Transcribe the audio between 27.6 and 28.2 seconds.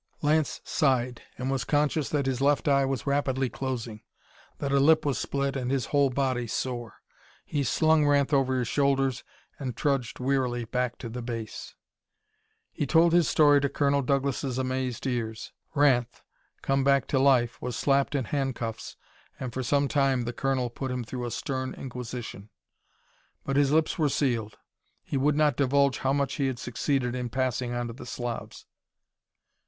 on to the